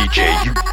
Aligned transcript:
DJ, 0.00 0.46
you 0.46 0.69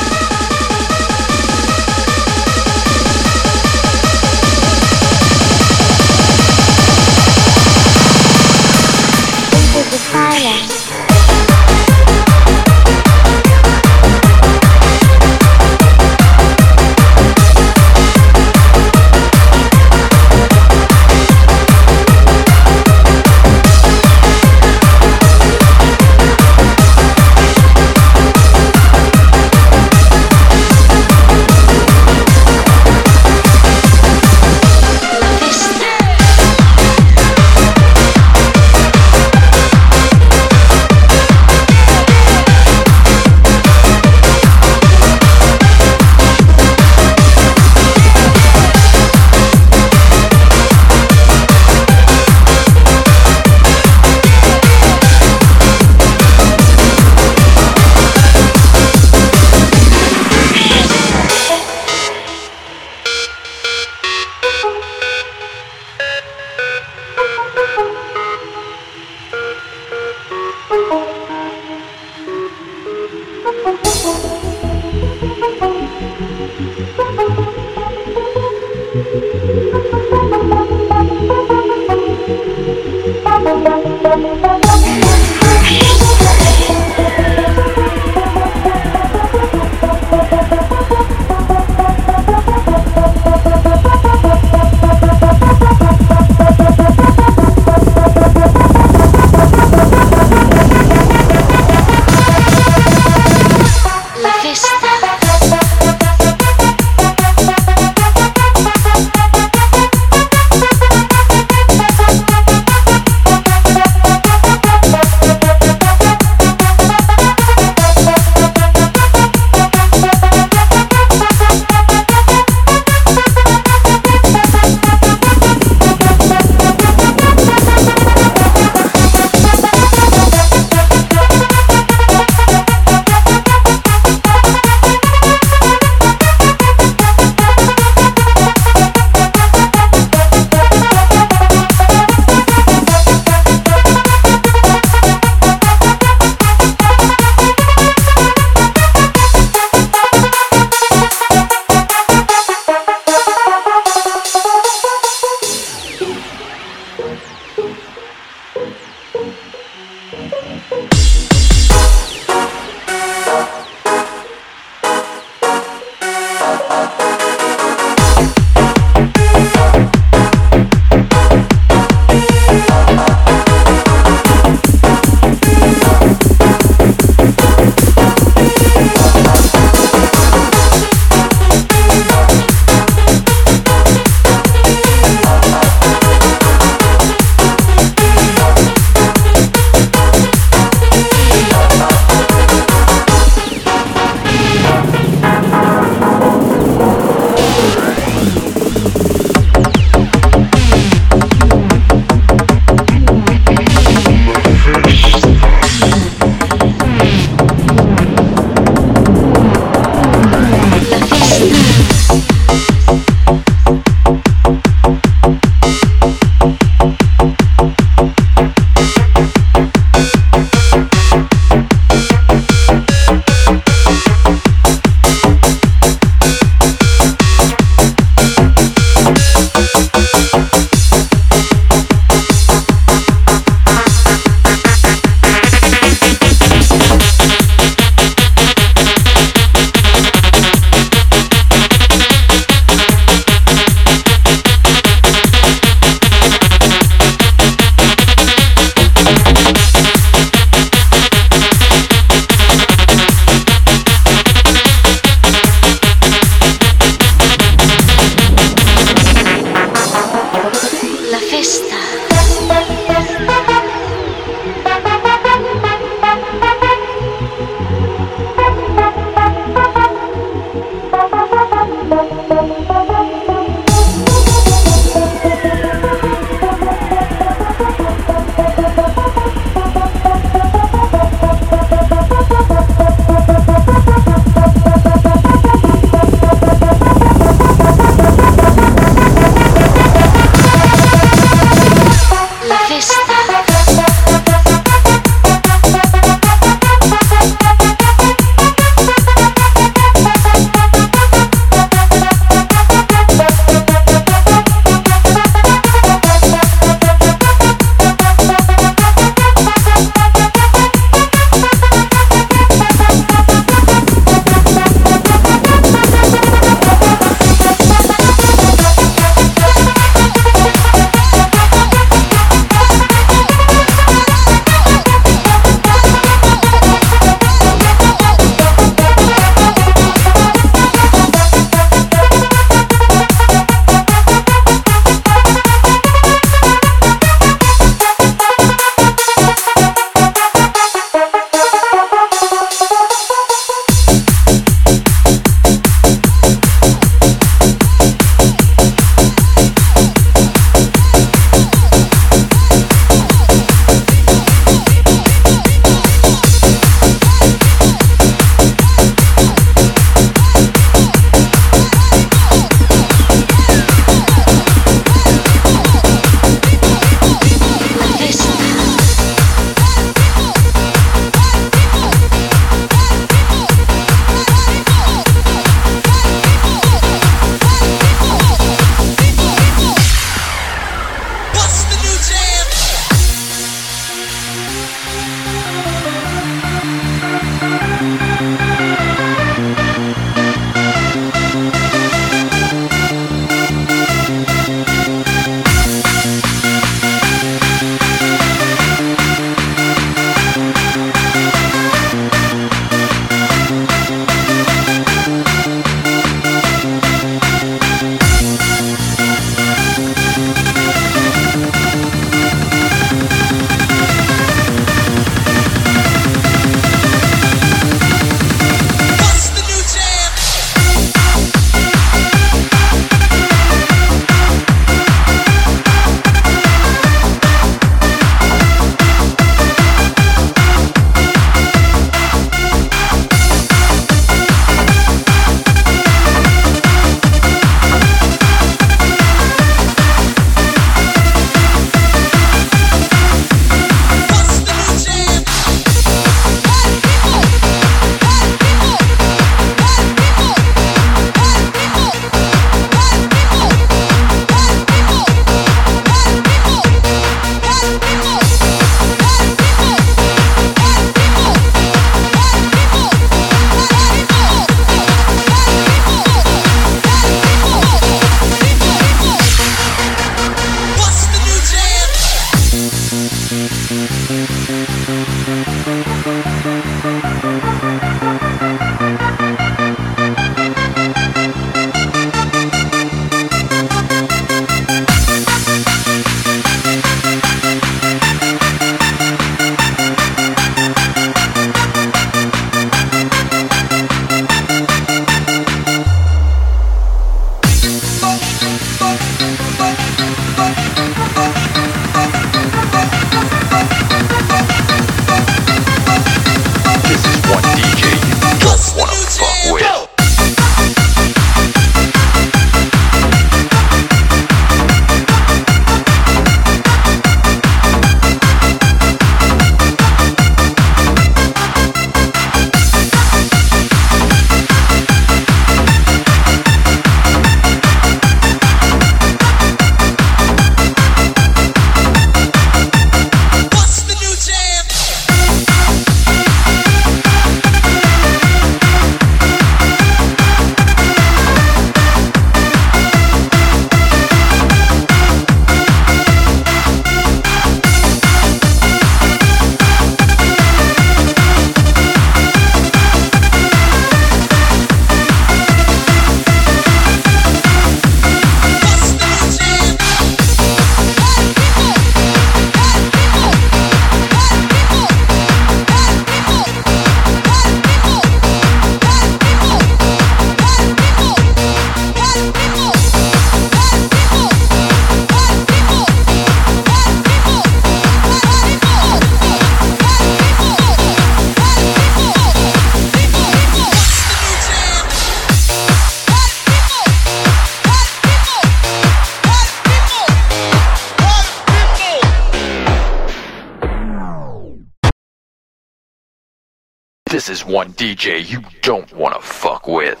DJ 597.90 598.24
you 598.30 598.40
don't 598.62 598.92
want 598.92 599.16
to 599.16 599.20
fuck 599.20 599.66
with. 599.66 600.00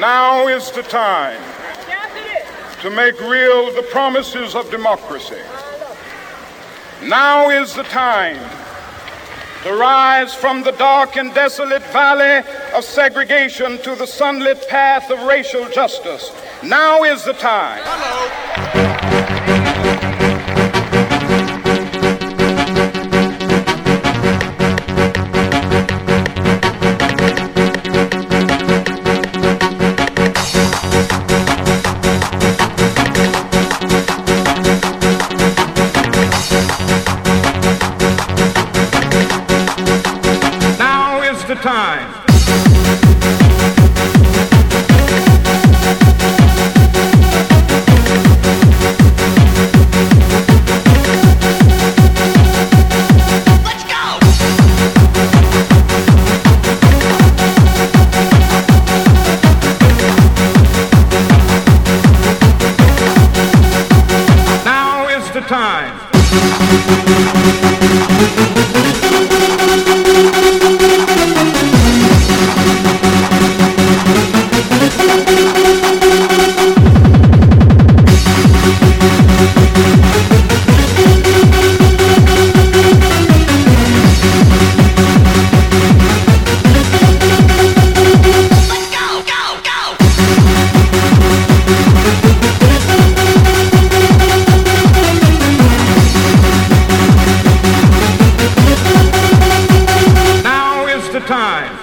Now 0.00 0.48
is 0.48 0.72
the 0.72 0.82
time 0.82 1.40
to 2.80 2.90
make 2.90 3.16
real 3.20 3.72
the 3.76 3.86
promises 3.92 4.56
of 4.56 4.72
democracy. 4.72 5.40
Now 7.04 7.50
is 7.50 7.76
the 7.76 7.84
time 7.84 8.40
to 9.62 9.72
rise 9.72 10.34
from 10.34 10.64
the 10.64 10.72
dark 10.72 11.16
and 11.16 11.32
desolate 11.32 11.84
valley 11.92 12.44
of 12.74 12.82
segregation 12.82 13.80
to 13.82 13.94
the 13.94 14.06
sunlit 14.06 14.68
path 14.68 15.12
of 15.12 15.22
racial 15.28 15.68
justice. 15.68 16.32
Now 16.64 17.04
is 17.04 17.24
the 17.24 17.34
time. 17.34 17.84
Now 17.84 18.91
time. 101.26 101.82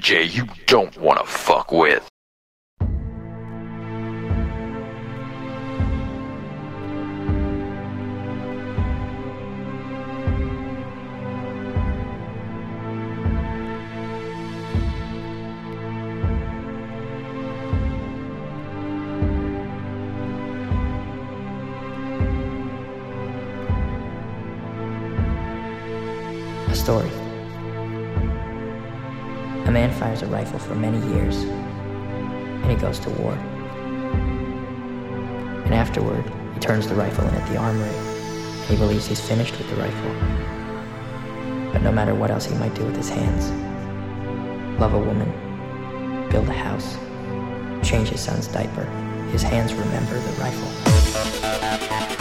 DJ 0.00 0.32
you 0.32 0.48
don't 0.64 0.96
want 0.96 1.20
to 1.20 1.26
fuck 1.26 1.72
with. 1.72 2.06
story. 26.74 27.19
A 29.70 29.72
man 29.72 29.92
fires 29.92 30.22
a 30.22 30.26
rifle 30.26 30.58
for 30.58 30.74
many 30.74 30.98
years, 31.14 31.36
and 31.44 32.68
he 32.68 32.74
goes 32.74 32.98
to 32.98 33.10
war. 33.10 33.34
And 35.64 35.72
afterward, 35.72 36.24
he 36.54 36.58
turns 36.58 36.88
the 36.88 36.96
rifle 36.96 37.24
in 37.28 37.34
at 37.36 37.48
the 37.48 37.56
armory, 37.56 37.94
he 38.66 38.74
believes 38.74 39.06
he's 39.06 39.20
finished 39.20 39.56
with 39.56 39.70
the 39.70 39.76
rifle. 39.76 41.70
But 41.72 41.82
no 41.82 41.92
matter 41.92 42.16
what 42.16 42.32
else 42.32 42.46
he 42.46 42.56
might 42.56 42.74
do 42.74 42.84
with 42.84 42.96
his 42.96 43.10
hands, 43.10 43.52
love 44.80 44.94
a 44.94 44.98
woman, 44.98 45.30
build 46.30 46.48
a 46.48 46.52
house, 46.52 46.98
change 47.88 48.08
his 48.08 48.20
son's 48.20 48.48
diaper, 48.48 48.86
his 49.30 49.44
hands 49.44 49.72
remember 49.72 50.18
the 50.18 50.32
rifle. 50.40 52.19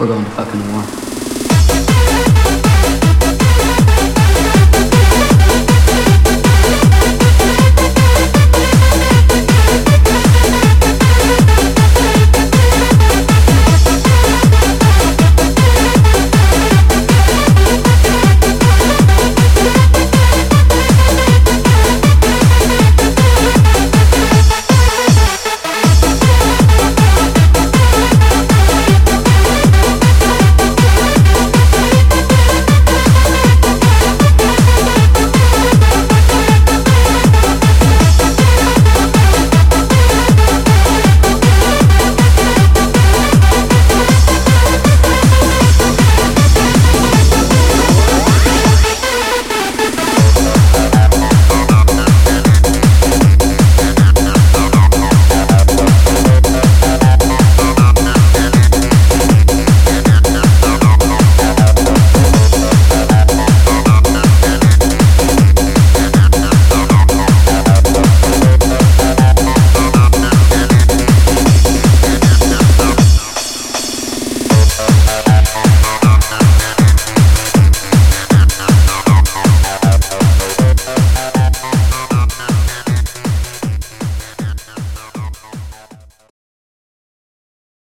We're 0.00 0.06
going 0.06 0.24
to 0.24 0.30
fucking 0.30 0.72
war. 0.72 1.29